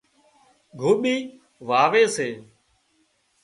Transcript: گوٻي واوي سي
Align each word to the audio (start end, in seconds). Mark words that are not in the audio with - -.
گوٻي 0.79 1.15
واوي 1.67 2.03
سي 2.15 2.29